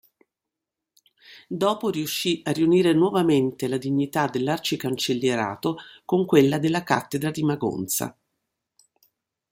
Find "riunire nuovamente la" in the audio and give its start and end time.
2.51-3.77